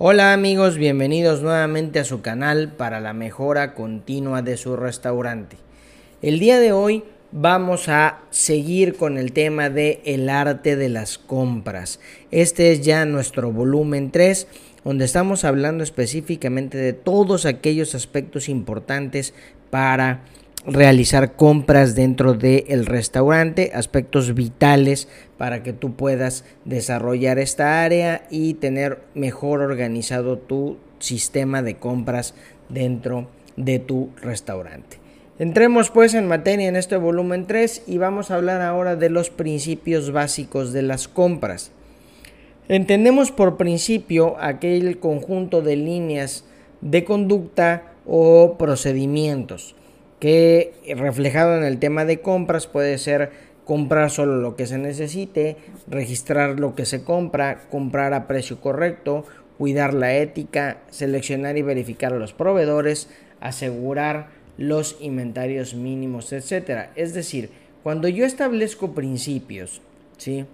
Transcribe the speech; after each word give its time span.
Hola 0.00 0.32
amigos, 0.32 0.76
bienvenidos 0.76 1.42
nuevamente 1.42 1.98
a 1.98 2.04
su 2.04 2.22
canal 2.22 2.70
para 2.70 3.00
la 3.00 3.12
mejora 3.14 3.74
continua 3.74 4.42
de 4.42 4.56
su 4.56 4.76
restaurante. 4.76 5.56
El 6.22 6.38
día 6.38 6.60
de 6.60 6.70
hoy 6.70 7.02
vamos 7.32 7.88
a 7.88 8.20
seguir 8.30 8.94
con 8.94 9.18
el 9.18 9.32
tema 9.32 9.70
de 9.70 10.00
el 10.04 10.28
arte 10.28 10.76
de 10.76 10.88
las 10.88 11.18
compras. 11.18 11.98
Este 12.30 12.70
es 12.70 12.82
ya 12.82 13.06
nuestro 13.06 13.50
volumen 13.50 14.12
3 14.12 14.46
donde 14.84 15.04
estamos 15.04 15.42
hablando 15.42 15.82
específicamente 15.82 16.78
de 16.78 16.92
todos 16.92 17.44
aquellos 17.44 17.96
aspectos 17.96 18.48
importantes 18.48 19.34
para 19.68 20.20
realizar 20.68 21.34
compras 21.34 21.94
dentro 21.94 22.34
del 22.34 22.86
restaurante, 22.86 23.72
aspectos 23.74 24.34
vitales 24.34 25.08
para 25.38 25.62
que 25.62 25.72
tú 25.72 25.94
puedas 25.94 26.44
desarrollar 26.64 27.38
esta 27.38 27.82
área 27.82 28.26
y 28.30 28.54
tener 28.54 29.00
mejor 29.14 29.60
organizado 29.60 30.38
tu 30.38 30.76
sistema 30.98 31.62
de 31.62 31.76
compras 31.76 32.34
dentro 32.68 33.28
de 33.56 33.78
tu 33.78 34.10
restaurante. 34.20 34.98
Entremos 35.38 35.90
pues 35.90 36.14
en 36.14 36.26
materia 36.26 36.68
en 36.68 36.76
este 36.76 36.96
volumen 36.96 37.46
3 37.46 37.84
y 37.86 37.98
vamos 37.98 38.30
a 38.30 38.34
hablar 38.34 38.60
ahora 38.60 38.96
de 38.96 39.08
los 39.08 39.30
principios 39.30 40.10
básicos 40.10 40.72
de 40.72 40.82
las 40.82 41.08
compras. 41.08 41.70
Entendemos 42.68 43.30
por 43.30 43.56
principio 43.56 44.36
aquel 44.38 44.98
conjunto 44.98 45.62
de 45.62 45.76
líneas 45.76 46.44
de 46.82 47.04
conducta 47.04 47.94
o 48.04 48.56
procedimientos 48.58 49.74
que 50.18 50.74
reflejado 50.96 51.56
en 51.56 51.64
el 51.64 51.78
tema 51.78 52.04
de 52.04 52.20
compras 52.20 52.66
puede 52.66 52.98
ser 52.98 53.30
comprar 53.64 54.10
solo 54.10 54.36
lo 54.36 54.56
que 54.56 54.66
se 54.66 54.78
necesite, 54.78 55.56
registrar 55.88 56.58
lo 56.58 56.74
que 56.74 56.86
se 56.86 57.04
compra, 57.04 57.68
comprar 57.70 58.14
a 58.14 58.26
precio 58.26 58.60
correcto, 58.60 59.26
cuidar 59.58 59.92
la 59.92 60.14
ética, 60.14 60.78
seleccionar 60.90 61.58
y 61.58 61.62
verificar 61.62 62.12
a 62.12 62.18
los 62.18 62.32
proveedores, 62.32 63.10
asegurar 63.40 64.28
los 64.56 64.96
inventarios 65.00 65.74
mínimos, 65.74 66.32
etcétera. 66.32 66.92
Es 66.96 67.12
decir, 67.12 67.50
cuando 67.82 68.08
yo 68.08 68.24
establezco 68.24 68.94
principios, 68.94 69.82
¿sí? 70.16 70.46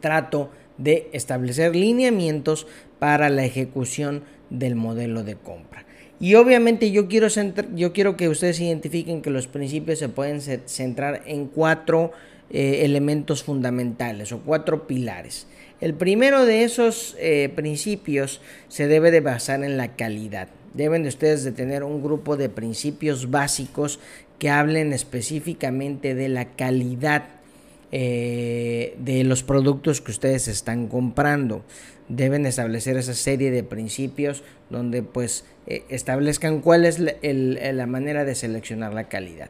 trato 0.00 0.50
de 0.78 1.08
establecer 1.12 1.74
lineamientos 1.74 2.66
para 2.98 3.28
la 3.30 3.44
ejecución 3.44 4.22
del 4.50 4.76
modelo 4.76 5.22
de 5.22 5.36
compra. 5.36 5.84
Y 6.20 6.34
obviamente 6.34 6.90
yo 6.90 7.08
quiero, 7.08 7.28
yo 7.74 7.92
quiero 7.94 8.16
que 8.16 8.28
ustedes 8.28 8.60
identifiquen 8.60 9.22
que 9.22 9.30
los 9.30 9.46
principios 9.46 9.98
se 9.98 10.10
pueden 10.10 10.42
centrar 10.66 11.22
en 11.24 11.46
cuatro 11.46 12.12
eh, 12.50 12.84
elementos 12.84 13.42
fundamentales 13.42 14.30
o 14.32 14.40
cuatro 14.40 14.86
pilares. 14.86 15.46
El 15.80 15.94
primero 15.94 16.44
de 16.44 16.64
esos 16.64 17.16
eh, 17.18 17.50
principios 17.54 18.42
se 18.68 18.86
debe 18.86 19.10
de 19.10 19.20
basar 19.20 19.64
en 19.64 19.78
la 19.78 19.96
calidad. 19.96 20.48
Deben 20.74 21.02
de 21.04 21.08
ustedes 21.08 21.42
de 21.42 21.52
tener 21.52 21.84
un 21.84 22.02
grupo 22.02 22.36
de 22.36 22.50
principios 22.50 23.30
básicos 23.30 23.98
que 24.38 24.50
hablen 24.50 24.92
específicamente 24.92 26.14
de 26.14 26.28
la 26.28 26.44
calidad 26.44 27.24
eh, 27.92 28.94
de 28.98 29.24
los 29.24 29.42
productos 29.42 30.00
que 30.00 30.10
ustedes 30.10 30.48
están 30.48 30.86
comprando. 30.86 31.64
Deben 32.08 32.44
establecer 32.44 32.96
esa 32.96 33.14
serie 33.14 33.50
de 33.50 33.62
principios 33.62 34.42
donde 34.68 35.02
pues 35.02 35.44
eh, 35.70 35.84
establezcan 35.88 36.60
cuál 36.60 36.84
es 36.84 36.98
la, 36.98 37.86
manera 37.86 38.24
de 38.24 38.34
seleccionar 38.34 38.92
la 38.92 39.04
calidad. 39.08 39.48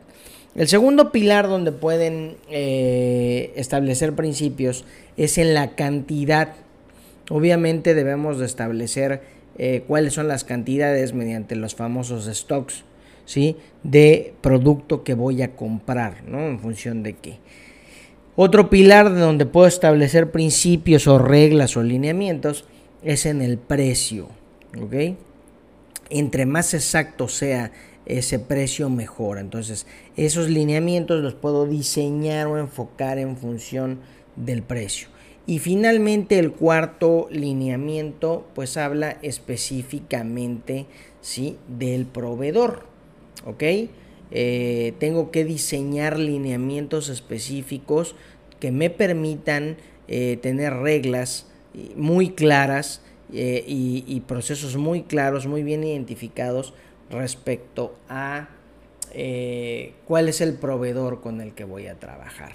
El 0.54 0.68
segundo 0.68 1.10
pilar 1.10 1.48
donde 1.48 1.72
pueden 1.72 2.36
eh, 2.48 3.52
establecer 3.56 4.14
principios 4.14 4.84
es 5.16 5.38
en 5.38 5.54
la 5.54 5.74
cantidad. 5.74 6.54
Obviamente 7.28 7.94
debemos 7.94 8.38
de 8.38 8.46
establecer 8.46 9.40
cuáles 9.86 10.14
son 10.14 10.26
las 10.26 10.44
cantidades 10.44 11.12
mediante 11.12 11.54
los 11.54 11.74
famosos 11.74 12.24
stocks, 12.34 12.84
¿sí? 13.26 13.56
De 13.82 14.32
producto 14.40 15.04
que 15.04 15.12
voy 15.12 15.42
a 15.42 15.54
comprar, 15.54 16.24
¿no? 16.24 16.46
En 16.46 16.60
función 16.60 17.02
de 17.02 17.12
qué. 17.16 17.38
Otro 18.36 18.70
pilar 18.70 19.12
de 19.12 19.20
donde 19.20 19.44
puedo 19.44 19.66
establecer 19.66 20.30
principios 20.30 21.06
o 21.06 21.18
reglas 21.18 21.76
o 21.76 21.82
lineamientos 21.82 22.64
es 23.02 23.26
en 23.26 23.42
el 23.42 23.58
precio. 23.58 24.28
¿ok? 24.80 25.16
Entre 26.10 26.44
más 26.44 26.74
exacto 26.74 27.28
sea 27.28 27.72
ese 28.06 28.38
precio, 28.38 28.90
mejor. 28.90 29.38
Entonces, 29.38 29.86
esos 30.16 30.48
lineamientos 30.48 31.22
los 31.22 31.34
puedo 31.34 31.66
diseñar 31.66 32.46
o 32.46 32.58
enfocar 32.58 33.18
en 33.18 33.36
función 33.36 34.00
del 34.36 34.62
precio. 34.62 35.08
Y 35.46 35.58
finalmente 35.58 36.38
el 36.38 36.52
cuarto 36.52 37.26
lineamiento 37.30 38.46
pues 38.54 38.76
habla 38.76 39.18
específicamente 39.22 40.86
¿sí? 41.20 41.56
del 41.66 42.06
proveedor. 42.06 42.84
¿Ok? 43.46 43.62
Eh, 44.32 44.92
tengo 44.98 45.30
que 45.30 45.44
diseñar 45.44 46.18
lineamientos 46.18 47.08
específicos 47.08 48.14
que 48.60 48.70
me 48.70 48.90
permitan 48.90 49.76
eh, 50.06 50.38
tener 50.40 50.74
reglas 50.74 51.46
eh, 51.74 51.90
muy 51.96 52.30
claras 52.30 53.02
y, 53.32 54.22
procesos 54.26 54.76
muy 54.76 55.02
claros, 55.02 55.46
muy 55.46 55.62
bien 55.62 55.84
identificados 55.84 56.74
respecto 57.10 57.94
a 58.08 58.48
cuál 60.06 60.28
es 60.28 60.40
el 60.40 60.54
proveedor 60.54 61.20
con 61.20 61.40
el 61.40 61.52
que 61.54 61.64
voy 61.64 61.86
a 61.86 61.98
trabajar. 61.98 62.52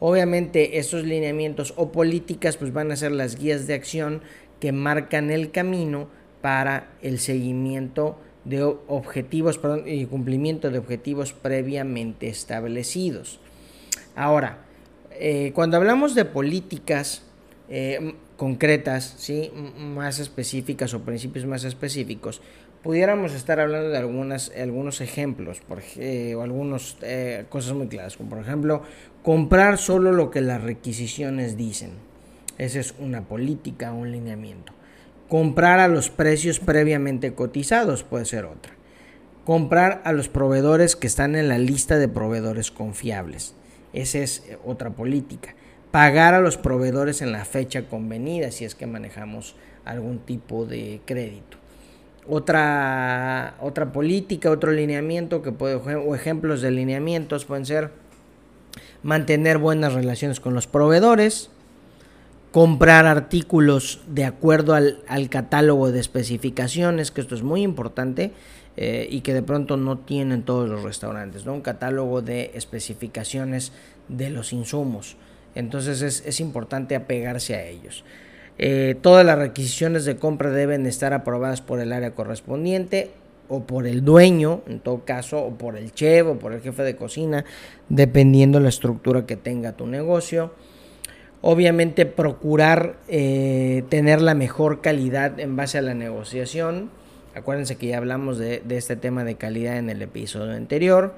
Obviamente 0.00 0.78
estos 0.78 1.04
lineamientos 1.04 1.74
o 1.76 1.90
políticas 1.90 2.56
pues 2.56 2.72
van 2.72 2.92
a 2.92 2.96
ser 2.96 3.12
las 3.12 3.36
guías 3.36 3.66
de 3.66 3.74
acción 3.74 4.22
que 4.60 4.72
marcan 4.72 5.30
el 5.30 5.50
camino 5.50 6.08
para 6.40 6.90
el 7.02 7.18
seguimiento 7.18 8.18
de 8.44 8.62
objetivos 8.62 9.60
y 9.86 10.06
cumplimiento 10.06 10.70
de 10.70 10.78
objetivos 10.78 11.32
previamente 11.32 12.28
establecidos. 12.28 13.40
Ahora, 14.14 14.64
eh, 15.12 15.52
cuando 15.54 15.76
hablamos 15.76 16.14
de 16.14 16.24
políticas 16.24 17.24
eh, 17.68 18.14
concretas, 18.38 19.16
¿sí? 19.18 19.52
más 19.76 20.20
específicas 20.20 20.94
o 20.94 21.02
principios 21.02 21.44
más 21.44 21.64
específicos, 21.64 22.40
pudiéramos 22.82 23.34
estar 23.34 23.60
hablando 23.60 23.90
de 23.90 23.98
algunas, 23.98 24.50
algunos 24.56 25.02
ejemplos 25.02 25.60
por, 25.60 25.82
eh, 25.96 26.34
o 26.34 26.42
algunas 26.42 26.96
cosas 27.50 27.74
muy 27.74 27.88
claras, 27.88 28.16
como 28.16 28.30
por 28.30 28.38
ejemplo 28.38 28.82
comprar 29.22 29.76
solo 29.76 30.12
lo 30.12 30.30
que 30.30 30.40
las 30.40 30.62
requisiciones 30.62 31.56
dicen. 31.56 31.90
Esa 32.56 32.80
es 32.80 32.94
una 32.98 33.22
política, 33.22 33.92
un 33.92 34.10
lineamiento. 34.10 34.72
Comprar 35.28 35.80
a 35.80 35.88
los 35.88 36.08
precios 36.08 36.60
previamente 36.60 37.34
cotizados 37.34 38.04
puede 38.04 38.24
ser 38.24 38.46
otra. 38.46 38.72
Comprar 39.44 40.00
a 40.04 40.12
los 40.12 40.28
proveedores 40.28 40.96
que 40.96 41.06
están 41.06 41.36
en 41.36 41.48
la 41.48 41.58
lista 41.58 41.98
de 41.98 42.08
proveedores 42.08 42.70
confiables. 42.70 43.54
Esa 43.92 44.18
es 44.18 44.44
eh, 44.48 44.58
otra 44.64 44.90
política. 44.90 45.54
Pagar 45.90 46.34
a 46.34 46.40
los 46.40 46.56
proveedores 46.56 47.22
en 47.22 47.32
la 47.32 47.44
fecha 47.44 47.88
convenida 47.88 48.50
si 48.50 48.64
es 48.64 48.74
que 48.74 48.86
manejamos 48.86 49.56
algún 49.84 50.18
tipo 50.18 50.66
de 50.66 51.00
crédito. 51.04 51.56
Otra, 52.28 53.54
otra 53.60 53.90
política, 53.90 54.50
otro 54.50 54.72
lineamiento 54.72 55.40
que 55.40 55.50
puede, 55.50 55.76
o 55.76 56.14
ejemplos 56.14 56.60
de 56.60 56.70
lineamientos 56.70 57.46
pueden 57.46 57.64
ser 57.64 57.90
mantener 59.02 59.58
buenas 59.58 59.94
relaciones 59.94 60.40
con 60.40 60.54
los 60.54 60.66
proveedores, 60.66 61.50
comprar 62.52 63.06
artículos 63.06 64.00
de 64.06 64.24
acuerdo 64.24 64.74
al, 64.74 65.28
catálogo 65.30 65.92
de 65.92 66.00
especificaciones, 66.00 67.10
que 67.10 67.20
esto 67.20 67.34
es 67.34 67.42
muy 67.42 67.62
importante 67.62 68.32
eh, 68.76 69.06
y 69.10 69.20
que 69.20 69.34
de 69.34 69.42
pronto 69.42 69.76
no 69.76 69.98
tienen 69.98 70.42
todos 70.42 70.68
los 70.68 70.82
restaurantes, 70.82 71.44
¿no? 71.44 71.54
un 71.54 71.60
catálogo 71.60 72.22
de 72.22 72.52
especificaciones 72.54 73.72
de 74.08 74.30
los 74.30 74.52
insumos. 74.52 75.16
Entonces 75.58 76.22
es, 76.24 76.40
importante 76.40 76.94
apegarse 76.94 77.56
a 77.56 77.66
ellos. 77.66 78.04
Eh, 78.58 78.94
todas 79.02 79.26
las 79.26 79.36
requisiciones 79.36 80.04
de 80.04 80.16
compra 80.16 80.50
deben 80.50 80.86
estar 80.86 81.12
aprobadas 81.12 81.62
por 81.62 81.80
el 81.80 81.92
área 81.92 82.14
correspondiente 82.14 83.10
o 83.48 83.64
por 83.64 83.88
el 83.88 84.04
dueño, 84.04 84.62
en 84.68 84.78
todo 84.78 85.04
caso, 85.04 85.42
o 85.42 85.58
por 85.58 85.76
el 85.76 85.92
chef 85.92 86.28
o 86.28 86.38
por 86.38 86.52
el 86.52 86.60
jefe 86.60 86.84
de 86.84 86.94
cocina, 86.94 87.44
dependiendo 87.88 88.60
la 88.60 88.68
estructura 88.68 89.26
que 89.26 89.34
tenga 89.34 89.72
tu 89.72 89.88
negocio. 89.88 90.52
Obviamente 91.40 92.06
procurar 92.06 92.94
eh, 93.08 93.82
tener 93.88 94.22
la 94.22 94.34
mejor 94.34 94.80
calidad 94.80 95.40
en 95.40 95.56
base 95.56 95.78
a 95.78 95.82
la 95.82 95.94
negociación. 95.94 96.88
Acuérdense 97.34 97.74
que 97.74 97.88
ya 97.88 97.96
hablamos 97.96 98.38
de, 98.38 98.62
este 98.70 98.94
tema 98.94 99.24
de 99.24 99.34
calidad 99.34 99.76
en 99.76 99.90
el 99.90 100.02
episodio 100.02 100.52
anterior. 100.52 101.16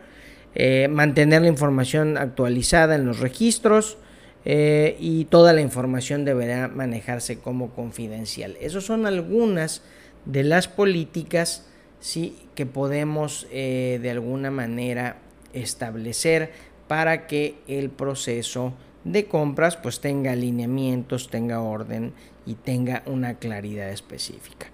Eh, 0.55 0.89
mantener 0.89 1.43
la 1.43 1.49
información 1.49 2.17
actualizada 2.17 2.95
en 2.95 3.05
los 3.05 3.21
registros 3.21 3.99
eh, 4.45 4.97
y 4.99 5.27
toda 5.27 5.53
la 5.53 5.61
información 5.61 6.25
deberá 6.25 6.69
manejarse 6.69 7.39
como 7.39 7.71
confidencial. 7.71 8.57
Esas 8.61 8.85
son 8.85 9.07
algunas 9.07 9.83
de 10.25 10.45
las 10.45 10.69
políticas 10.69 11.67
que 12.55 12.65
podemos 12.65 13.47
de 13.51 14.11
alguna 14.11 14.51
manera 14.51 15.19
establecer 15.53 16.51
para 16.89 17.27
que 17.27 17.57
el 17.69 17.91
proceso 17.91 18.73
de 19.05 19.27
compras 19.27 19.77
pues 19.77 20.01
tenga 20.01 20.33
alineamientos, 20.33 21.31
tenga 21.31 21.61
orden 21.61 22.13
y 22.47 22.55
tenga 22.55 23.03
una 23.07 23.35
claridad 23.35 23.91
específica. 23.91 24.67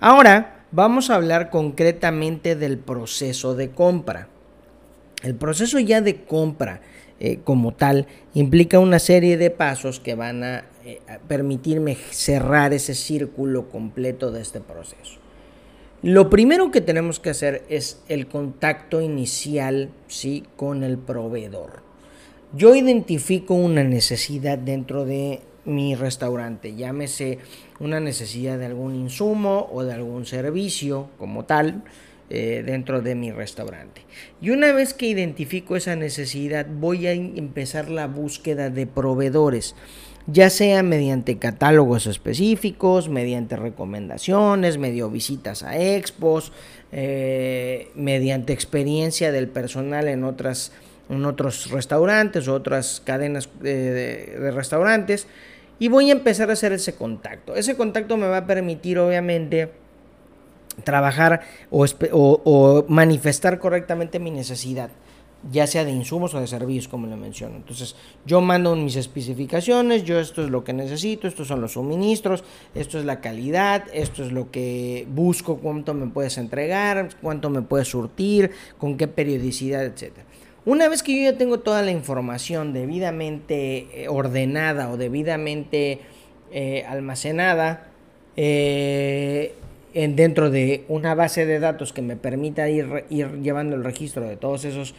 Ahora 0.00 0.64
vamos 0.72 1.10
a 1.10 1.14
hablar 1.14 1.50
concretamente 1.50 2.56
del 2.56 2.78
proceso 2.78 3.54
de 3.54 3.70
compra. 3.70 4.28
El 5.22 5.34
proceso 5.34 5.78
ya 5.78 6.00
de 6.00 6.24
compra 6.24 6.82
eh, 7.18 7.38
como 7.44 7.72
tal 7.72 8.06
implica 8.34 8.78
una 8.78 8.98
serie 8.98 9.36
de 9.36 9.50
pasos 9.50 10.00
que 10.00 10.14
van 10.14 10.44
a, 10.44 10.64
eh, 10.84 11.00
a 11.08 11.18
permitirme 11.18 11.96
cerrar 12.10 12.72
ese 12.72 12.94
círculo 12.94 13.68
completo 13.70 14.30
de 14.30 14.42
este 14.42 14.60
proceso. 14.60 15.18
Lo 16.02 16.28
primero 16.28 16.70
que 16.70 16.82
tenemos 16.82 17.18
que 17.18 17.30
hacer 17.30 17.64
es 17.68 18.02
el 18.08 18.26
contacto 18.26 19.00
inicial 19.00 19.90
¿sí? 20.08 20.44
con 20.56 20.84
el 20.84 20.98
proveedor. 20.98 21.82
Yo 22.52 22.74
identifico 22.74 23.54
una 23.54 23.82
necesidad 23.82 24.58
dentro 24.58 25.04
de 25.04 25.40
mi 25.64 25.94
restaurante, 25.94 26.76
llámese 26.76 27.38
una 27.80 27.98
necesidad 27.98 28.58
de 28.58 28.66
algún 28.66 28.94
insumo 28.94 29.68
o 29.72 29.82
de 29.82 29.94
algún 29.94 30.26
servicio 30.26 31.08
como 31.18 31.44
tal 31.44 31.82
eh, 32.30 32.62
dentro 32.64 33.02
de 33.02 33.14
mi 33.14 33.30
restaurante. 33.30 34.02
Y 34.40 34.50
una 34.50 34.72
vez 34.72 34.94
que 34.94 35.06
identifico 35.06 35.76
esa 35.76 35.96
necesidad, 35.96 36.66
voy 36.68 37.06
a 37.06 37.12
empezar 37.12 37.90
la 37.90 38.06
búsqueda 38.06 38.70
de 38.70 38.86
proveedores 38.86 39.74
ya 40.26 40.50
sea 40.50 40.82
mediante 40.82 41.38
catálogos 41.38 42.06
específicos, 42.06 43.08
mediante 43.08 43.56
recomendaciones, 43.56 44.76
medio 44.76 45.08
visitas 45.08 45.62
a 45.62 45.78
expos, 45.78 46.52
eh, 46.92 47.90
mediante 47.94 48.52
experiencia 48.52 49.30
del 49.30 49.48
personal 49.48 50.08
en 50.08 50.24
otras 50.24 50.72
en 51.08 51.24
otros 51.24 51.70
restaurantes 51.70 52.48
otras 52.48 53.00
cadenas 53.04 53.48
de, 53.60 54.50
restaurantes 54.52 55.28
y 55.78 55.86
voy 55.86 56.08
a 56.08 56.12
empezar 56.12 56.50
a 56.50 56.54
hacer 56.54 56.72
ese 56.72 56.94
contacto. 56.94 57.54
Ese 57.54 57.76
contacto 57.76 58.16
me 58.16 58.26
va 58.26 58.38
a 58.38 58.46
permitir 58.46 58.98
obviamente 58.98 59.70
trabajar 60.84 61.40
o 61.70 62.84
manifestar 62.88 63.58
correctamente 63.58 64.18
mi 64.18 64.30
necesidad 64.30 64.90
ya 65.50 65.66
sea 65.66 65.84
de 65.84 65.92
insumos 65.92 66.34
o 66.34 66.40
de 66.40 66.46
servicios, 66.46 66.88
como 66.88 67.06
le 67.06 67.16
menciono. 67.16 67.56
Entonces, 67.56 67.94
yo 68.24 68.40
mando 68.40 68.74
mis 68.76 68.96
especificaciones, 68.96 70.04
yo 70.04 70.18
esto 70.18 70.44
es 70.44 70.50
lo 70.50 70.64
que 70.64 70.72
necesito, 70.72 71.28
estos 71.28 71.48
son 71.48 71.60
los 71.60 71.72
suministros, 71.72 72.44
esto 72.74 72.98
es 72.98 73.04
la 73.04 73.20
calidad, 73.20 73.84
esto 73.92 74.24
es 74.24 74.32
lo 74.32 74.50
que 74.50 75.06
busco, 75.10 75.58
cuánto 75.58 75.94
me 75.94 76.06
puedes 76.06 76.38
entregar, 76.38 77.10
cuánto 77.22 77.50
me 77.50 77.62
puedes 77.62 77.88
surtir, 77.88 78.50
con 78.78 78.96
qué 78.96 79.08
periodicidad, 79.08 79.84
etc. 79.84 80.12
Una 80.64 80.88
vez 80.88 81.02
que 81.02 81.16
yo 81.16 81.30
ya 81.30 81.38
tengo 81.38 81.60
toda 81.60 81.82
la 81.82 81.92
información 81.92 82.72
debidamente 82.72 84.02
eh, 84.02 84.08
ordenada 84.08 84.90
o 84.90 84.96
debidamente 84.96 86.00
eh, 86.50 86.84
almacenada, 86.88 87.86
eh, 88.36 89.54
dentro 89.96 90.50
de 90.50 90.84
una 90.88 91.14
base 91.14 91.46
de 91.46 91.58
datos 91.58 91.94
que 91.94 92.02
me 92.02 92.16
permita 92.16 92.68
ir, 92.68 93.04
ir 93.08 93.40
llevando 93.40 93.76
el 93.76 93.84
registro 93.84 94.28
de 94.28 94.36
todos 94.36 94.66
esos 94.66 94.94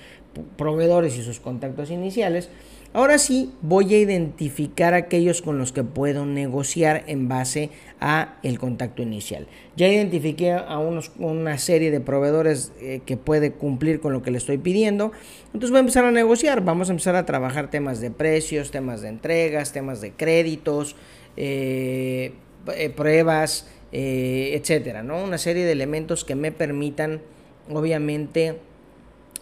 proveedores 0.57 1.15
y 1.17 1.21
sus 1.21 1.39
contactos 1.39 1.91
iniciales, 1.91 2.49
ahora 2.93 3.19
sí 3.19 3.53
voy 3.61 3.93
a 3.93 3.99
identificar 3.99 4.95
aquellos 4.95 5.43
con 5.43 5.59
los 5.59 5.71
que 5.71 5.83
puedo 5.83 6.25
negociar 6.25 7.03
en 7.05 7.27
base 7.27 7.69
a 7.99 8.39
el 8.41 8.57
contacto 8.57 9.03
inicial. 9.03 9.47
Ya 9.75 9.87
identifiqué 9.87 10.53
a 10.53 10.79
unos, 10.79 11.11
una 11.19 11.59
serie 11.59 11.91
de 11.91 11.99
proveedores 11.99 12.71
eh, 12.81 13.01
que 13.05 13.17
puede 13.17 13.51
cumplir 13.51 13.99
con 13.99 14.13
lo 14.13 14.23
que 14.23 14.31
le 14.31 14.39
estoy 14.39 14.57
pidiendo, 14.57 15.11
entonces 15.45 15.69
voy 15.69 15.77
a 15.77 15.81
empezar 15.81 16.05
a 16.05 16.11
negociar, 16.11 16.63
vamos 16.63 16.89
a 16.89 16.93
empezar 16.93 17.15
a 17.15 17.27
trabajar 17.27 17.69
temas 17.69 18.01
de 18.01 18.09
precios, 18.09 18.71
temas 18.71 19.01
de 19.01 19.09
entregas, 19.09 19.73
temas 19.73 20.01
de 20.01 20.11
créditos, 20.11 20.95
eh, 21.35 22.33
eh, 22.75 22.89
pruebas, 22.89 23.67
etcétera, 23.91 25.03
¿no? 25.03 25.23
Una 25.23 25.37
serie 25.37 25.65
de 25.65 25.71
elementos 25.71 26.25
que 26.25 26.35
me 26.35 26.51
permitan, 26.51 27.21
obviamente, 27.69 28.59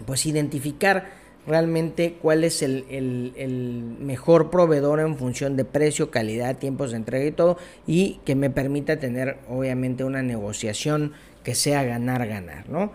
pues 0.05 0.25
identificar 0.25 1.09
realmente 1.47 2.17
cuál 2.21 2.43
es 2.43 2.61
el, 2.61 3.95
mejor 3.99 4.49
proveedor 4.49 4.99
en 4.99 5.17
función 5.17 5.55
de 5.55 5.65
precio, 5.65 6.11
calidad, 6.11 6.57
tiempos 6.57 6.91
de 6.91 6.97
entrega 6.97 7.25
y 7.25 7.31
todo, 7.31 7.57
y 7.85 8.19
que 8.25 8.35
me 8.35 8.49
permita 8.49 8.97
tener 8.97 9.37
obviamente 9.49 10.03
una 10.03 10.23
negociación 10.23 11.13
que 11.43 11.55
sea 11.55 11.83
ganar-ganar, 11.83 12.69
¿no? 12.69 12.91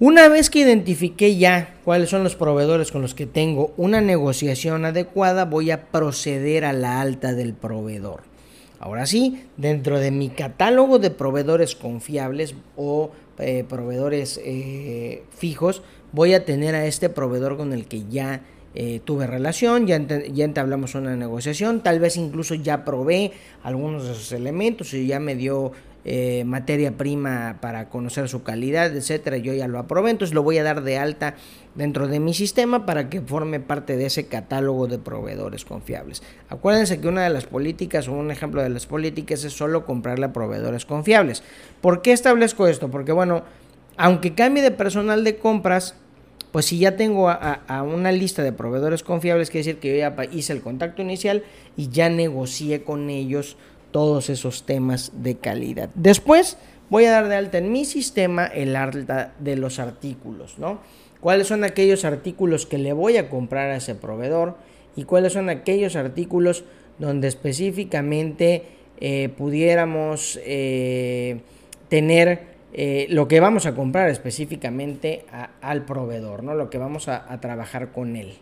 Una 0.00 0.28
vez 0.28 0.50
que 0.50 0.58
identifique 0.60 1.36
ya 1.36 1.76
cuáles 1.84 2.10
son 2.10 2.24
los 2.24 2.34
proveedores 2.34 2.90
con 2.90 3.00
los 3.00 3.14
que 3.14 3.26
tengo 3.26 3.72
una 3.76 4.00
negociación 4.00 4.84
adecuada, 4.84 5.44
voy 5.44 5.70
a 5.70 5.86
proceder 5.86 6.64
a 6.64 6.72
la 6.72 7.00
alta 7.00 7.32
del 7.32 7.54
proveedor. 7.54 8.33
Ahora 8.84 9.06
sí, 9.06 9.46
dentro 9.56 9.98
de 9.98 10.10
mi 10.10 10.28
catálogo 10.28 10.98
de 10.98 11.10
proveedores 11.10 11.74
confiables 11.74 12.54
o 12.76 13.12
eh, 13.38 13.64
proveedores 13.66 14.38
eh, 14.44 15.22
fijos, 15.34 15.82
voy 16.12 16.34
a 16.34 16.44
tener 16.44 16.74
a 16.74 16.84
este 16.84 17.08
proveedor 17.08 17.56
con 17.56 17.72
el 17.72 17.86
que 17.86 18.04
ya 18.10 18.42
eh, 18.74 19.00
tuve 19.02 19.26
relación, 19.26 19.86
ya, 19.86 20.06
ya 20.06 20.44
entablamos 20.44 20.94
una 20.94 21.16
negociación, 21.16 21.82
tal 21.82 21.98
vez 21.98 22.18
incluso 22.18 22.54
ya 22.56 22.84
probé 22.84 23.32
algunos 23.62 24.04
de 24.04 24.12
esos 24.12 24.32
elementos 24.32 24.92
y 24.92 25.06
ya 25.06 25.18
me 25.18 25.34
dio 25.34 25.72
eh, 26.04 26.44
materia 26.44 26.92
prima 26.98 27.58
para 27.60 27.88
conocer 27.88 28.28
su 28.28 28.42
calidad, 28.42 28.94
etcétera, 28.94 29.38
yo 29.38 29.54
ya 29.54 29.68
lo 29.68 29.78
aprobé, 29.78 30.10
entonces 30.10 30.34
lo 30.34 30.42
voy 30.42 30.58
a 30.58 30.62
dar 30.62 30.82
de 30.82 30.98
alta 30.98 31.34
dentro 31.74 32.08
de 32.08 32.20
mi 32.20 32.34
sistema 32.34 32.84
para 32.84 33.08
que 33.08 33.20
forme 33.20 33.58
parte 33.58 33.96
de 33.96 34.06
ese 34.06 34.26
catálogo 34.26 34.86
de 34.86 34.98
proveedores 34.98 35.64
confiables. 35.64 36.22
Acuérdense 36.48 37.00
que 37.00 37.08
una 37.08 37.24
de 37.24 37.30
las 37.30 37.46
políticas 37.46 38.06
o 38.08 38.12
un 38.12 38.30
ejemplo 38.30 38.62
de 38.62 38.68
las 38.68 38.86
políticas 38.86 39.44
es 39.44 39.52
solo 39.54 39.86
comprarle 39.86 40.26
a 40.26 40.32
proveedores 40.32 40.84
confiables. 40.84 41.42
¿Por 41.80 42.02
qué 42.02 42.12
establezco 42.12 42.66
esto? 42.66 42.90
Porque 42.90 43.12
bueno, 43.12 43.42
aunque 43.96 44.34
cambie 44.34 44.62
de 44.62 44.70
personal 44.70 45.24
de 45.24 45.36
compras, 45.36 45.94
pues 46.54 46.66
si 46.66 46.78
ya 46.78 46.96
tengo 46.96 47.30
a, 47.30 47.82
una 47.82 48.12
lista 48.12 48.44
de 48.44 48.52
proveedores 48.52 49.02
confiables, 49.02 49.50
quiere 49.50 49.66
decir 49.66 49.80
que 49.80 49.90
yo 49.90 49.96
ya 49.96 50.14
hice 50.30 50.52
el 50.52 50.60
contacto 50.60 51.02
inicial 51.02 51.42
y 51.76 51.88
ya 51.88 52.08
negocié 52.08 52.84
con 52.84 53.10
ellos 53.10 53.56
todos 53.94 54.28
esos 54.28 54.66
temas 54.66 55.12
de 55.22 55.36
calidad. 55.36 55.88
Después 55.94 56.58
voy 56.90 57.04
a 57.04 57.12
dar 57.12 57.28
de 57.28 57.36
alta 57.36 57.58
en 57.58 57.70
mi 57.70 57.84
sistema 57.84 58.44
el 58.44 58.74
alta 58.74 59.34
de 59.38 59.54
los 59.54 59.78
artículos, 59.78 60.58
¿no? 60.58 60.80
¿Cuáles 61.20 61.46
son 61.46 61.62
aquellos 61.62 62.04
artículos 62.04 62.66
que 62.66 62.76
le 62.76 62.92
voy 62.92 63.18
a 63.18 63.30
comprar 63.30 63.70
a 63.70 63.76
ese 63.76 63.94
proveedor? 63.94 64.56
Y 64.96 65.04
cuáles 65.04 65.34
son 65.34 65.48
aquellos 65.48 65.94
artículos 65.94 66.64
donde 66.98 67.28
específicamente 67.28 68.64
eh, 68.98 69.28
pudiéramos 69.28 70.40
eh, 70.42 71.42
tener 71.88 72.46
eh, 72.72 73.06
lo 73.10 73.28
que 73.28 73.38
vamos 73.38 73.64
a 73.64 73.76
comprar 73.76 74.08
específicamente 74.10 75.24
al 75.60 75.84
proveedor, 75.84 76.42
¿no? 76.42 76.54
Lo 76.54 76.68
que 76.68 76.78
vamos 76.78 77.06
a, 77.06 77.32
a 77.32 77.40
trabajar 77.40 77.92
con 77.92 78.16
él. 78.16 78.38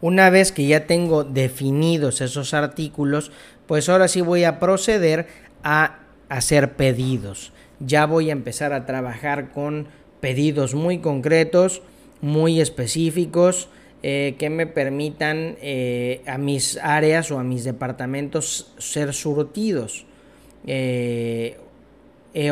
Una 0.00 0.30
vez 0.30 0.52
que 0.52 0.66
ya 0.66 0.86
tengo 0.86 1.24
definidos 1.24 2.20
esos 2.20 2.54
artículos, 2.54 3.30
pues 3.66 3.88
ahora 3.88 4.08
sí 4.08 4.20
voy 4.20 4.44
a 4.44 4.60
proceder 4.60 5.26
a 5.62 6.00
hacer 6.28 6.74
pedidos. 6.74 7.52
Ya 7.80 8.06
voy 8.06 8.28
a 8.28 8.32
empezar 8.32 8.72
a 8.72 8.86
trabajar 8.86 9.52
con 9.52 9.86
pedidos 10.20 10.74
muy 10.74 10.98
concretos, 10.98 11.82
muy 12.20 12.60
específicos, 12.60 13.68
eh, 14.02 14.36
que 14.38 14.50
me 14.50 14.66
permitan 14.66 15.56
eh, 15.62 16.22
a 16.26 16.36
mis 16.36 16.76
áreas 16.78 17.30
o 17.30 17.38
a 17.38 17.44
mis 17.44 17.64
departamentos 17.64 18.74
ser 18.78 19.14
surtidos. 19.14 20.04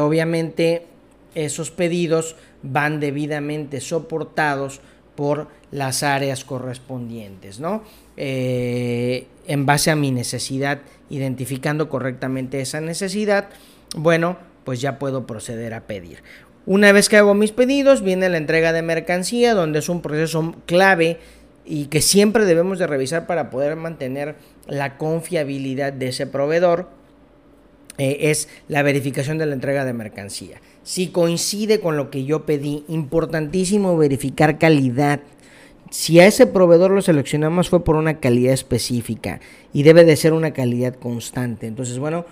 obviamente 0.00 0.86
esos 1.34 1.70
pedidos 1.70 2.36
van 2.62 3.00
debidamente 3.00 3.80
soportados 3.80 4.80
por 5.14 5.48
las 5.70 6.02
áreas 6.02 6.44
correspondientes, 6.44 7.60
¿no? 7.60 7.82
Eh, 8.16 9.26
en 9.46 9.66
base 9.66 9.90
a 9.90 9.96
mi 9.96 10.10
necesidad, 10.10 10.80
identificando 11.10 11.88
correctamente 11.88 12.60
esa 12.60 12.80
necesidad, 12.80 13.48
bueno, 13.96 14.38
pues 14.64 14.80
ya 14.80 14.98
puedo 14.98 15.26
proceder 15.26 15.74
a 15.74 15.82
pedir. 15.82 16.22
Una 16.64 16.92
vez 16.92 17.08
que 17.08 17.16
hago 17.16 17.34
mis 17.34 17.52
pedidos, 17.52 18.02
viene 18.02 18.28
la 18.28 18.36
entrega 18.36 18.72
de 18.72 18.82
mercancía, 18.82 19.54
donde 19.54 19.80
es 19.80 19.88
un 19.88 20.00
proceso 20.00 20.54
clave 20.66 21.18
y 21.64 21.86
que 21.86 22.00
siempre 22.00 22.44
debemos 22.44 22.78
de 22.78 22.86
revisar 22.86 23.26
para 23.26 23.50
poder 23.50 23.76
mantener 23.76 24.36
la 24.66 24.96
confiabilidad 24.96 25.92
de 25.92 26.08
ese 26.08 26.26
proveedor, 26.26 26.88
eh, 27.98 28.30
es 28.30 28.48
la 28.68 28.82
verificación 28.82 29.38
de 29.38 29.46
la 29.46 29.54
entrega 29.54 29.84
de 29.84 29.92
mercancía 29.92 30.60
si 30.84 31.08
coincide 31.08 31.80
con 31.80 31.96
lo 31.96 32.10
que 32.10 32.24
yo 32.24 32.44
pedí. 32.44 32.84
Importantísimo 32.88 33.96
verificar 33.96 34.58
calidad. 34.58 35.20
Si 35.90 36.20
a 36.20 36.26
ese 36.26 36.46
proveedor 36.46 36.90
lo 36.90 37.02
seleccionamos 37.02 37.68
fue 37.68 37.84
por 37.84 37.96
una 37.96 38.18
calidad 38.18 38.54
específica 38.54 39.40
y 39.72 39.82
debe 39.82 40.04
de 40.04 40.16
ser 40.16 40.32
una 40.32 40.52
calidad 40.52 40.94
constante. 40.94 41.66
Entonces, 41.66 41.98
bueno, 41.98 42.24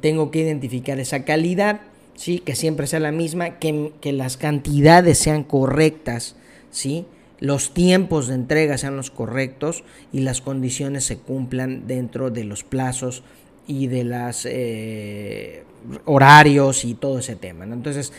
tengo 0.00 0.30
que 0.30 0.40
identificar 0.40 0.98
esa 0.98 1.24
calidad, 1.24 1.82
¿sí? 2.14 2.38
que 2.38 2.56
siempre 2.56 2.86
sea 2.86 3.00
la 3.00 3.12
misma, 3.12 3.58
que, 3.58 3.92
que 4.00 4.12
las 4.12 4.36
cantidades 4.38 5.18
sean 5.18 5.44
correctas, 5.44 6.36
¿sí? 6.70 7.04
los 7.38 7.74
tiempos 7.74 8.28
de 8.28 8.36
entrega 8.36 8.78
sean 8.78 8.96
los 8.96 9.10
correctos 9.10 9.84
y 10.12 10.20
las 10.20 10.40
condiciones 10.40 11.04
se 11.04 11.18
cumplan 11.18 11.86
dentro 11.86 12.30
de 12.30 12.44
los 12.44 12.62
plazos 12.64 13.24
y 13.72 13.86
de 13.86 14.04
los 14.04 14.44
eh, 14.44 15.64
horarios 16.04 16.84
y 16.84 16.94
todo 16.94 17.20
ese 17.20 17.36
tema. 17.36 17.64
Entonces, 17.64 18.12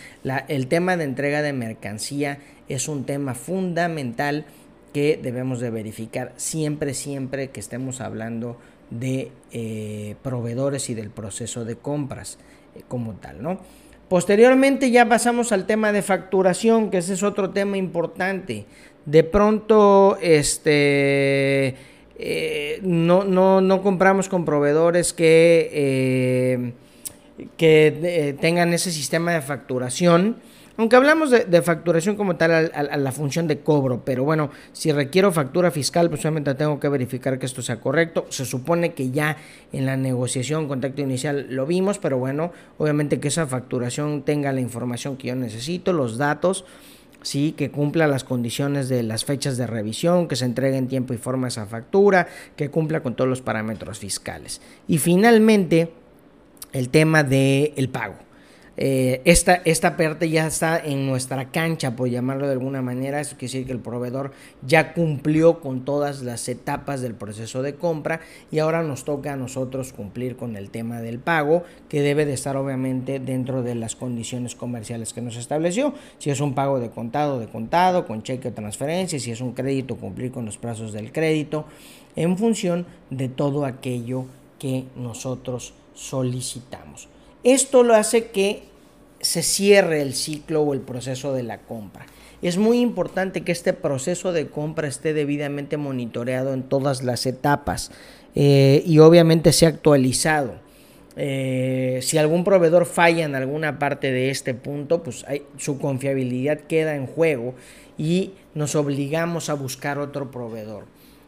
el 0.47 0.67
tema 0.67 0.97
de 0.97 1.03
entrega 1.03 1.43
de 1.43 1.53
mercancía 1.53 2.39
es 2.67 2.87
un 2.87 3.05
tema 3.05 3.35
fundamental 3.35 4.45
que 4.93 5.19
debemos 5.21 5.59
de 5.59 5.69
verificar 5.69 6.33
siempre, 6.37 6.95
siempre 6.95 7.51
que 7.51 7.59
estemos 7.59 8.01
hablando 8.01 8.57
de 8.89 9.31
eh, 9.51 10.15
proveedores 10.23 10.89
y 10.89 10.95
del 10.95 11.11
proceso 11.11 11.65
de 11.65 11.75
compras 11.75 12.39
eh, 12.75 12.81
como 12.87 13.13
tal, 13.13 13.43
¿no? 13.43 13.59
Posteriormente 14.09 14.89
ya 14.91 15.07
pasamos 15.07 15.51
al 15.51 15.65
tema 15.65 15.91
de 15.91 16.01
facturación, 16.01 16.89
que 16.89 16.97
ese 16.97 17.13
es 17.13 17.23
otro 17.23 17.51
tema 17.51 17.77
importante. 17.77 18.65
De 19.05 19.23
pronto, 19.23 20.17
este, 20.21 21.75
eh, 22.17 22.79
no, 22.83 23.23
no, 23.23 23.61
no, 23.61 23.81
compramos 23.81 24.29
con 24.29 24.45
proveedores 24.45 25.13
que, 25.13 26.73
que 27.57 28.35
tengan 28.39 28.73
ese 28.73 28.91
sistema 28.91 29.33
de 29.33 29.41
facturación 29.41 30.37
aunque 30.75 30.95
hablamos 30.95 31.29
de, 31.29 31.61
facturación 31.61 32.15
como 32.15 32.35
tal 32.35 32.71
a, 32.73 32.97
la 32.97 33.11
función 33.11 33.47
de 33.47 33.59
cobro, 33.59 34.01
pero 34.03 34.23
bueno, 34.23 34.49
si 34.71 34.91
requiero 34.91 35.31
factura 35.31 35.69
fiscal, 35.69 36.09
pues 36.09 36.21
obviamente 36.21 36.55
tengo 36.55 36.79
que 36.79 36.89
verificar 36.89 37.37
que 37.37 37.45
esto 37.45 37.61
sea 37.61 37.79
correcto. 37.79 38.25
Se 38.29 38.43
supone 38.43 38.93
que 38.93 39.11
ya 39.11 39.37
en 39.71 39.85
la 39.85 39.97
negociación, 39.97 40.67
contacto 40.67 41.01
inicial, 41.01 41.45
lo 41.51 41.67
vimos, 41.67 41.99
pero 41.99 42.17
bueno, 42.17 42.51
obviamente 42.79 43.19
que 43.19 43.27
esa 43.27 43.45
facturación 43.45 44.23
tenga 44.23 44.51
la 44.51 44.61
información 44.61 45.15
que 45.15 45.27
yo 45.27 45.35
necesito, 45.35 45.93
los 45.93 46.17
datos, 46.17 46.65
sí, 47.23 47.53
que 47.57 47.71
cumpla 47.71 48.05
las 48.07 48.23
condiciones 48.23 48.89
de 48.89 49.01
las 49.01 49.25
fechas 49.25 49.57
de 49.57 49.65
revisión, 49.65 50.27
que 50.27 50.35
se 50.35 50.45
entregue 50.45 50.77
en 50.77 50.87
tiempo 50.87 51.13
y 51.13 51.17
forma 51.17 51.47
esa 51.47 51.65
factura, 51.65 52.27
que 52.55 52.69
cumpla 52.69 53.01
con 53.01 53.15
todos 53.15 53.29
los 53.29 53.41
parámetros 53.41 53.97
fiscales. 53.97 54.61
Y 54.87 54.99
finalmente, 54.99 55.91
el 56.71 56.89
tema 56.89 57.23
del 57.23 57.89
pago. 57.89 58.15
Eh, 58.75 59.21
esta, 59.25 59.61
esta 59.65 59.95
parte 59.97 60.29
ya 60.29 60.47
está 60.47 60.79
en 60.79 61.05
nuestra 61.05 61.51
cancha, 61.51 61.95
por 61.95 62.09
llamarlo 62.09 62.47
de 62.47 62.53
alguna 62.53 62.81
manera. 62.81 63.19
Eso 63.19 63.35
quiere 63.37 63.51
decir 63.51 63.65
que 63.67 63.71
el 63.71 63.79
proveedor 63.79 64.31
ya 64.65 64.93
cumplió 64.93 65.59
con 65.59 65.85
todas 65.85 66.23
las 66.23 66.47
etapas 66.49 67.01
del 67.01 67.13
proceso 67.13 67.61
de 67.61 67.75
compra 67.75 68.21
y 68.51 68.59
ahora 68.59 68.81
nos 68.81 69.03
toca 69.03 69.33
a 69.33 69.35
nosotros 69.35 69.93
cumplir 69.93 70.35
con 70.35 70.55
el 70.55 70.69
tema 70.69 71.01
del 71.01 71.19
pago, 71.19 71.63
que 71.87 72.01
debe 72.01 72.25
de 72.25 72.33
estar 72.33 72.57
obviamente 72.57 73.19
dentro 73.19 73.61
de 73.61 73.75
las 73.75 73.95
condiciones 73.95 74.55
comerciales 74.55 75.13
que 75.13 75.21
nos 75.21 75.37
estableció. 75.37 75.93
Si 76.17 76.29
es 76.29 76.39
un 76.39 76.55
pago 76.55 76.79
de 76.79 76.89
contado, 76.89 77.39
de 77.39 77.47
contado, 77.47 78.07
con 78.07 78.23
cheque 78.23 78.47
o 78.47 78.53
transferencia, 78.53 79.19
si 79.19 79.31
es 79.31 79.41
un 79.41 79.53
crédito, 79.53 79.97
cumplir 79.97 80.31
con 80.31 80.45
los 80.45 80.57
plazos 80.57 80.93
del 80.93 81.11
crédito, 81.11 81.65
en 82.15 82.37
función 82.37 82.85
de 83.09 83.29
todo 83.29 83.65
aquello 83.65 84.25
que 84.57 84.85
nosotros 84.95 85.73
solicitamos. 85.93 87.07
Esto 87.43 87.83
lo 87.83 87.95
hace 87.95 88.27
que 88.27 88.63
se 89.19 89.41
cierre 89.43 90.01
el 90.01 90.13
ciclo 90.13 90.61
o 90.61 90.73
el 90.73 90.81
proceso 90.81 91.33
de 91.33 91.43
la 91.43 91.59
compra. 91.59 92.05
Es 92.41 92.57
muy 92.57 92.79
importante 92.79 93.41
que 93.41 93.53
este 93.53 93.71
proceso 93.71 94.33
de 94.33 94.47
compra 94.47 94.87
esté 94.87 95.13
debidamente 95.13 95.77
monitoreado 95.77 96.53
en 96.53 96.63
todas 96.63 97.03
las 97.03 97.25
etapas 97.25 97.91
eh, 98.35 98.83
y 98.85 98.99
obviamente 98.99 99.53
sea 99.53 99.69
actualizado. 99.69 100.55
Eh, 101.15 101.99
si 102.01 102.17
algún 102.17 102.43
proveedor 102.43 102.85
falla 102.85 103.23
en 103.23 103.35
alguna 103.35 103.79
parte 103.79 104.11
de 104.11 104.29
este 104.29 104.53
punto, 104.53 105.03
pues 105.03 105.25
su 105.57 105.79
confiabilidad 105.79 106.59
queda 106.61 106.95
en 106.95 107.07
juego 107.07 107.53
y 107.97 108.31
nos 108.55 108.75
obligamos 108.75 109.49
a 109.49 109.53
buscar 109.53 109.99
otro 109.99 110.31
proveedor. 110.31 110.85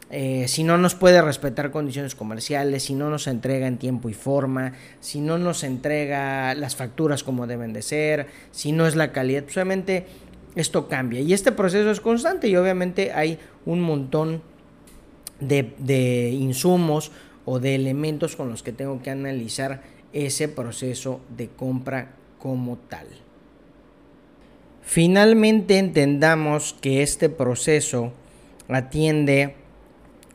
Eh, 0.08 0.46
si 0.46 0.62
no 0.62 0.78
nos 0.78 0.94
puede 0.94 1.20
respetar 1.20 1.72
condiciones 1.72 2.14
comerciales, 2.14 2.84
si 2.84 2.94
no 2.94 3.10
nos 3.10 3.26
entrega 3.26 3.66
en 3.66 3.76
tiempo 3.76 4.08
y 4.08 4.14
forma, 4.14 4.72
si 5.00 5.20
no 5.20 5.36
nos 5.36 5.64
entrega 5.64 6.54
las 6.54 6.76
facturas 6.76 7.24
como 7.24 7.46
deben 7.48 7.72
de 7.72 7.82
ser, 7.82 8.28
si 8.52 8.70
no 8.70 8.86
es 8.86 8.94
la 8.94 9.10
calidad, 9.10 9.42
pues 9.42 9.56
obviamente 9.56 10.06
esto 10.54 10.88
cambia. 10.88 11.20
Y 11.20 11.32
este 11.32 11.50
proceso 11.50 11.90
es 11.90 12.00
constante 12.00 12.46
y 12.48 12.56
obviamente 12.56 13.12
hay 13.12 13.38
un 13.64 13.80
montón 13.80 14.42
de, 15.40 15.74
de 15.78 16.30
insumos 16.30 17.10
o 17.44 17.58
de 17.58 17.74
elementos 17.74 18.36
con 18.36 18.48
los 18.48 18.62
que 18.62 18.72
tengo 18.72 19.02
que 19.02 19.10
analizar 19.10 19.82
ese 20.12 20.48
proceso 20.48 21.20
de 21.36 21.48
compra 21.48 22.12
como 22.38 22.78
tal. 22.78 23.06
Finalmente 24.82 25.78
entendamos 25.78 26.76
que 26.80 27.02
este 27.02 27.28
proceso 27.28 28.12
atiende 28.68 29.56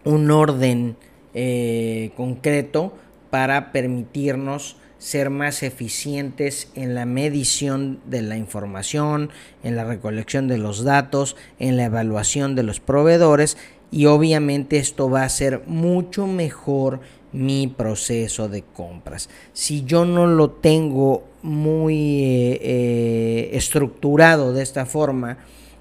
un 0.03 0.31
orden 0.31 0.95
eh, 1.33 2.11
concreto 2.17 2.93
para 3.29 3.71
permitirnos 3.71 4.77
ser 4.97 5.29
más 5.29 5.63
eficientes 5.63 6.69
en 6.75 6.93
la 6.93 7.05
medición 7.05 7.99
de 8.05 8.21
la 8.21 8.37
información, 8.37 9.31
en 9.63 9.75
la 9.75 9.83
recolección 9.83 10.47
de 10.47 10.57
los 10.57 10.83
datos, 10.83 11.35
en 11.57 11.77
la 11.77 11.85
evaluación 11.85 12.55
de 12.55 12.63
los 12.63 12.79
proveedores 12.79 13.57
y 13.89 14.05
obviamente 14.05 14.77
esto 14.77 15.09
va 15.09 15.23
a 15.23 15.29
ser 15.29 15.63
mucho 15.65 16.27
mejor 16.27 16.99
mi 17.31 17.67
proceso 17.67 18.47
de 18.47 18.61
compras. 18.61 19.29
Si 19.53 19.85
yo 19.85 20.05
no 20.05 20.27
lo 20.27 20.51
tengo 20.51 21.23
muy 21.41 22.23
eh, 22.23 22.59
eh, 22.61 23.49
estructurado 23.53 24.53
de 24.53 24.61
esta 24.61 24.85
forma, 24.85 25.37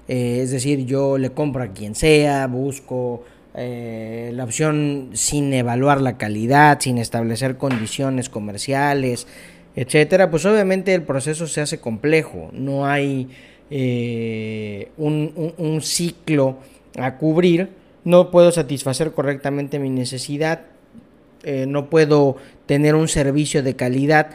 es 0.07 0.51
decir, 0.51 0.85
yo 0.85 1.17
le 1.17 1.31
compro 1.31 1.63
a 1.63 1.67
quien 1.67 1.95
sea, 1.95 2.47
busco 2.47 3.23
eh, 3.53 4.31
la 4.33 4.45
opción 4.45 5.09
sin 5.13 5.53
evaluar 5.53 6.01
la 6.01 6.17
calidad, 6.17 6.79
sin 6.79 6.97
establecer 6.97 7.57
condiciones 7.57 8.29
comerciales, 8.29 9.27
etcétera, 9.75 10.29
pues 10.31 10.45
obviamente 10.45 10.93
el 10.93 11.03
proceso 11.03 11.47
se 11.47 11.61
hace 11.61 11.79
complejo. 11.79 12.49
No 12.53 12.85
hay 12.85 13.29
eh, 13.69 14.89
un, 14.97 15.79
ciclo 15.81 16.57
a 16.97 17.17
cubrir. 17.17 17.69
No 18.03 18.31
puedo 18.31 18.51
satisfacer 18.51 19.11
correctamente 19.11 19.79
mi 19.79 19.89
necesidad. 19.89 20.61
Eh, 21.43 21.65
no 21.67 21.89
puedo 21.89 22.37
tener 22.65 22.95
un 22.95 23.07
servicio 23.07 23.63
de 23.63 23.75
calidad 23.75 24.31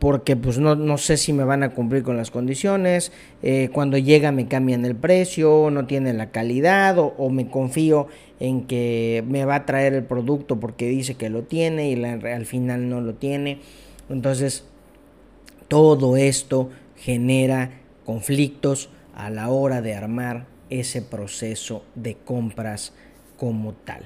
porque 0.00 0.34
pues 0.34 0.58
no, 0.58 0.96
sé 0.96 1.18
si 1.18 1.34
me 1.34 1.44
van 1.44 1.62
a 1.62 1.74
cumplir 1.74 2.02
con 2.02 2.16
las 2.16 2.30
condiciones, 2.30 3.12
eh, 3.42 3.68
cuando 3.70 3.98
llega 3.98 4.32
me 4.32 4.48
cambian 4.48 4.86
el 4.86 4.96
precio, 4.96 5.68
no 5.70 5.86
tiene 5.86 6.14
la 6.14 6.30
calidad 6.30 6.96
o, 6.98 7.28
me 7.28 7.48
confío 7.48 8.08
en 8.40 8.66
que 8.66 9.22
me 9.28 9.44
va 9.44 9.56
a 9.56 9.66
traer 9.66 9.92
el 9.92 10.04
producto 10.04 10.58
porque 10.58 10.88
dice 10.88 11.16
que 11.16 11.28
lo 11.28 11.42
tiene 11.42 11.90
y 11.90 12.02
al 12.02 12.46
final 12.46 12.88
no 12.88 13.02
lo 13.02 13.12
tiene. 13.12 13.58
Entonces, 14.08 14.64
todo 15.68 16.16
esto 16.16 16.70
genera 16.96 17.70
conflictos 18.06 18.88
a 19.14 19.28
la 19.28 19.50
hora 19.50 19.82
de 19.82 19.94
armar 19.94 20.46
ese 20.70 21.02
proceso 21.02 21.84
de 21.94 22.14
compras 22.14 22.94
como 23.36 23.74
tal. 23.74 24.04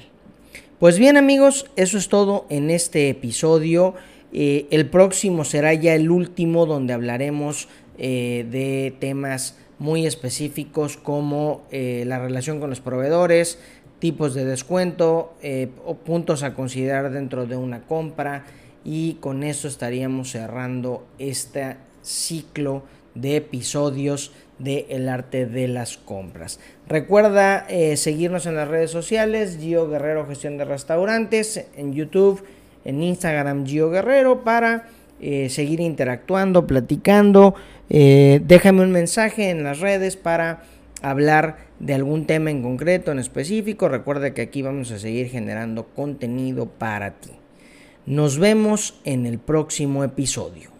Pues 0.80 0.98
bien 0.98 1.16
amigos, 1.16 1.66
eso 1.76 1.98
es 1.98 2.08
todo 2.08 2.46
en 2.50 2.70
este 2.70 3.08
episodio. 3.10 3.94
Eh, 4.36 4.66
el 4.70 4.90
próximo 4.90 5.44
será 5.44 5.72
ya 5.74 5.94
el 5.94 6.10
último 6.10 6.66
donde 6.66 6.92
hablaremos 6.92 7.68
eh, 7.98 8.44
de 8.50 8.92
temas 8.98 9.56
muy 9.78 10.06
específicos 10.06 10.96
como 10.96 11.62
eh, 11.70 12.02
la 12.04 12.18
relación 12.18 12.58
con 12.58 12.68
los 12.68 12.80
proveedores, 12.80 13.60
tipos 14.00 14.34
de 14.34 14.44
descuento 14.44 15.34
o 15.86 15.94
puntos 15.94 16.42
a 16.42 16.52
considerar 16.52 17.10
dentro 17.10 17.46
de 17.46 17.56
una 17.56 17.82
compra 17.82 18.44
y 18.84 19.14
con 19.14 19.44
eso 19.44 19.66
estaríamos 19.66 20.32
cerrando 20.32 21.06
este 21.18 21.76
ciclo 22.02 22.82
de 23.14 23.36
episodios 23.36 24.32
de 24.58 24.86
El 24.90 25.08
arte 25.08 25.46
de 25.46 25.68
las 25.68 25.96
compras. 25.96 26.60
Recuerda 26.86 27.66
seguirnos 27.96 28.44
en 28.44 28.56
las 28.56 28.68
redes 28.68 28.90
sociales, 28.90 29.56
Gio 29.58 29.88
Guerrero 29.88 30.26
Gestión 30.26 30.58
de 30.58 30.66
Restaurantes, 30.66 31.64
en 31.74 31.94
YouTube 31.94 32.44
en 32.84 33.02
Instagram 33.02 33.66
Gio 33.66 33.90
Guerrero 33.90 34.44
para 34.44 34.88
eh, 35.20 35.48
seguir 35.48 35.80
interactuando, 35.80 36.66
platicando. 36.66 37.54
Eh, 37.88 38.40
déjame 38.44 38.82
un 38.82 38.92
mensaje 38.92 39.50
en 39.50 39.64
las 39.64 39.80
redes 39.80 40.16
para 40.16 40.62
hablar 41.02 41.58
de 41.78 41.94
algún 41.94 42.26
tema 42.26 42.50
en 42.50 42.62
concreto, 42.62 43.12
en 43.12 43.18
específico. 43.18 43.88
Recuerda 43.88 44.34
que 44.34 44.42
aquí 44.42 44.62
vamos 44.62 44.90
a 44.90 44.98
seguir 44.98 45.28
generando 45.28 45.86
contenido 45.94 46.66
para 46.66 47.12
ti. 47.12 47.30
Nos 48.06 48.38
vemos 48.38 49.00
en 49.04 49.26
el 49.26 49.38
próximo 49.38 50.04
episodio. 50.04 50.73